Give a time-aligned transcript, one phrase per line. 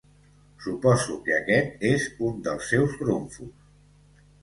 [0.67, 3.57] Suposo que aquest és un dels seus trumfos.